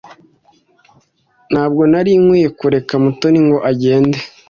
Ntabwo 1.51 1.81
nari 1.91 2.11
nkwiye 2.23 2.49
kureka 2.59 2.93
Mutoni 3.03 3.39
ngo 3.45 3.57
agende. 3.69 4.19